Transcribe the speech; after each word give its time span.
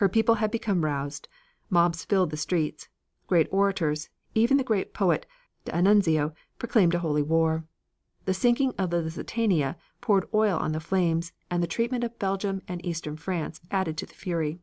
Her 0.00 0.08
people 0.08 0.36
had 0.36 0.50
become 0.50 0.82
roused. 0.82 1.28
Mobs 1.68 2.02
filled 2.02 2.30
the 2.30 2.38
streets. 2.38 2.88
Great 3.26 3.48
orators, 3.50 4.08
even 4.34 4.56
the 4.56 4.64
great 4.64 4.94
poet, 4.94 5.26
D'Annunzio, 5.66 6.32
proclaimed 6.58 6.94
a 6.94 7.00
holy 7.00 7.20
war. 7.20 7.66
The 8.24 8.32
sinking 8.32 8.72
of 8.78 8.88
the 8.88 9.02
Lusitania 9.02 9.76
poured 10.00 10.26
oil 10.32 10.58
on 10.58 10.72
the 10.72 10.80
flames, 10.80 11.32
and 11.50 11.62
the 11.62 11.66
treatment 11.66 12.02
of 12.02 12.18
Belgium 12.18 12.62
and 12.66 12.82
eastern 12.82 13.18
France 13.18 13.60
added 13.70 13.98
to 13.98 14.06
the 14.06 14.14
fury. 14.14 14.58